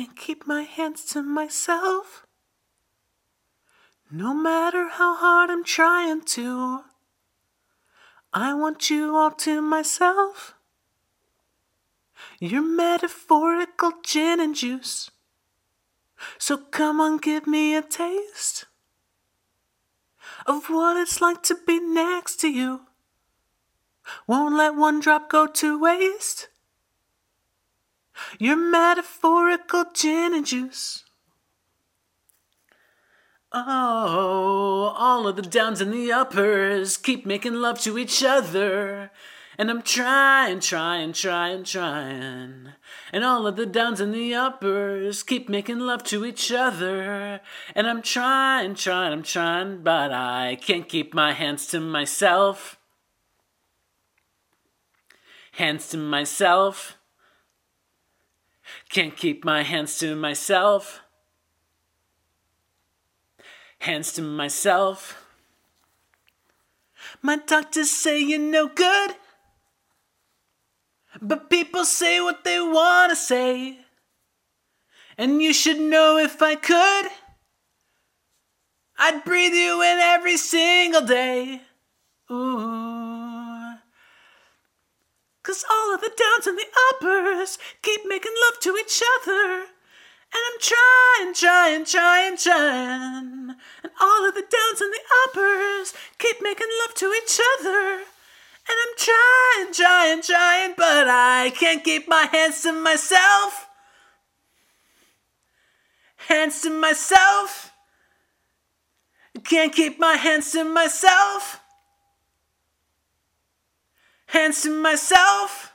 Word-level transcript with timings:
Can't 0.00 0.16
keep 0.16 0.46
my 0.46 0.62
hands 0.62 1.04
to 1.12 1.22
myself. 1.22 2.24
No 4.10 4.32
matter 4.32 4.88
how 4.88 5.14
hard 5.14 5.50
I'm 5.50 5.62
trying 5.62 6.22
to, 6.22 6.84
I 8.32 8.54
want 8.54 8.88
you 8.88 9.14
all 9.14 9.30
to 9.32 9.60
myself. 9.60 10.54
Your 12.38 12.62
metaphorical 12.62 13.92
gin 14.02 14.40
and 14.40 14.54
juice. 14.54 15.10
So 16.38 16.56
come 16.56 16.98
on, 16.98 17.18
give 17.18 17.46
me 17.46 17.74
a 17.76 17.82
taste 17.82 18.64
of 20.46 20.70
what 20.70 20.96
it's 20.96 21.20
like 21.20 21.42
to 21.42 21.58
be 21.66 21.78
next 21.78 22.36
to 22.36 22.48
you. 22.48 22.86
Won't 24.26 24.56
let 24.56 24.74
one 24.74 25.00
drop 25.00 25.28
go 25.28 25.46
to 25.46 25.78
waste. 25.78 26.48
Your 28.38 28.56
metaphorical 28.56 29.86
gin 29.94 30.34
and 30.34 30.46
juice. 30.46 31.04
Oh, 33.52 34.94
all 34.96 35.26
of 35.26 35.34
the 35.34 35.42
downs 35.42 35.80
and 35.80 35.92
the 35.92 36.12
uppers 36.12 36.96
keep 36.96 37.26
making 37.26 37.54
love 37.54 37.80
to 37.80 37.98
each 37.98 38.22
other. 38.22 39.10
And 39.58 39.68
I'm 39.70 39.82
trying, 39.82 40.60
trying, 40.60 41.12
trying, 41.12 41.64
trying. 41.64 42.68
And 43.12 43.24
all 43.24 43.46
of 43.46 43.56
the 43.56 43.66
downs 43.66 44.00
and 44.00 44.14
the 44.14 44.34
uppers 44.34 45.24
keep 45.24 45.48
making 45.48 45.80
love 45.80 46.04
to 46.04 46.24
each 46.24 46.52
other. 46.52 47.40
And 47.74 47.86
I'm 47.86 48.02
trying, 48.02 48.74
trying, 48.74 49.12
I'm 49.12 49.22
trying, 49.24 49.82
but 49.82 50.12
I 50.12 50.56
can't 50.62 50.88
keep 50.88 51.12
my 51.12 51.32
hands 51.32 51.66
to 51.68 51.80
myself. 51.80 52.78
Hands 55.52 55.86
to 55.88 55.98
myself. 55.98 56.96
Can't 58.90 59.16
keep 59.16 59.44
my 59.44 59.62
hands 59.62 59.98
to 59.98 60.16
myself. 60.16 61.00
Hands 63.78 64.12
to 64.12 64.22
myself. 64.22 65.24
My 67.22 67.36
doctors 67.36 67.90
say 67.90 68.18
you're 68.18 68.40
no 68.40 68.66
good. 68.66 69.14
But 71.22 71.50
people 71.50 71.84
say 71.84 72.20
what 72.20 72.44
they 72.44 72.60
want 72.60 73.10
to 73.10 73.16
say. 73.16 73.78
And 75.16 75.40
you 75.40 75.52
should 75.52 75.78
know 75.78 76.18
if 76.18 76.42
I 76.42 76.56
could, 76.56 77.10
I'd 78.98 79.24
breathe 79.24 79.54
you 79.54 79.82
in 79.82 79.98
every 79.98 80.36
single 80.36 81.02
day. 81.02 81.62
Ooh. 82.30 83.19
Cause 85.50 85.64
all 85.68 85.92
of 85.92 86.00
the 86.00 86.12
downs 86.16 86.46
and 86.46 86.56
the 86.56 86.66
uppers 86.92 87.58
keep 87.82 88.02
making 88.06 88.30
love 88.46 88.60
to 88.60 88.76
each 88.76 89.02
other. 89.18 89.62
And 90.32 90.42
I'm 90.46 90.60
trying, 90.60 91.34
trying, 91.34 91.84
trying, 91.84 92.36
trying. 92.36 93.56
And 93.82 93.92
all 94.00 94.28
of 94.28 94.34
the 94.34 94.42
downs 94.42 94.80
and 94.80 94.94
the 94.94 95.00
uppers 95.24 95.92
keep 96.18 96.36
making 96.40 96.68
love 96.82 96.94
to 96.94 97.12
each 97.20 97.40
other. 97.58 97.94
And 97.94 98.76
I'm 98.80 98.94
trying, 98.96 99.74
trying, 99.74 100.22
trying, 100.22 100.74
but 100.76 101.08
I 101.08 101.52
can't 101.58 101.82
keep 101.82 102.06
my 102.06 102.28
hands 102.30 102.62
to 102.62 102.72
myself. 102.72 103.66
Hands 106.28 106.62
to 106.62 106.70
myself. 106.70 107.72
Can't 109.42 109.74
keep 109.74 109.98
my 109.98 110.14
hands 110.14 110.52
to 110.52 110.62
myself. 110.62 111.60
Hands 114.30 114.62
to 114.62 114.70
myself. 114.70 115.72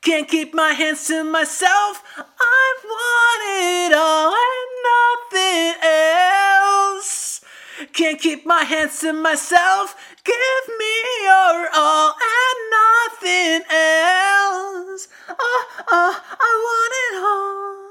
Can't 0.00 0.26
keep 0.26 0.54
my 0.54 0.72
hands 0.72 1.06
to 1.08 1.24
myself. 1.24 2.02
I 2.16 2.74
want 2.84 3.42
it 3.60 3.92
all 3.94 4.32
and 4.32 4.70
nothing 4.88 5.74
else. 5.82 7.44
Can't 7.92 8.18
keep 8.18 8.46
my 8.46 8.64
hands 8.64 9.00
to 9.00 9.12
myself. 9.12 9.94
Give 10.24 10.64
me 10.78 10.94
your 11.22 11.68
all 11.74 12.14
and 12.16 12.58
nothing 12.80 13.62
else. 13.68 15.08
Oh, 15.28 15.66
oh, 15.90 16.22
I 16.40 16.50
want 16.66 16.92
it 17.04 17.14
all. 17.28 17.90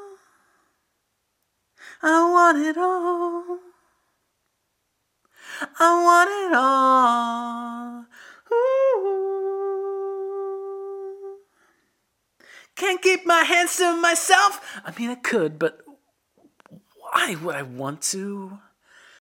I 2.01 2.31
want 2.31 2.57
it 2.65 2.77
all. 2.77 3.59
I 5.79 6.03
want 6.03 6.29
it 6.31 6.53
all. 6.57 8.05
Can't 12.79 13.01
keep 13.01 13.25
my 13.25 13.43
hands 13.43 13.75
to 13.75 13.99
myself. 13.99 14.61
I 14.85 14.97
mean, 14.97 15.09
I 15.09 15.15
could, 15.15 15.59
but 15.59 15.81
why 17.11 17.35
would 17.35 17.53
I 17.53 17.63
want 17.63 18.01
to? 18.13 18.59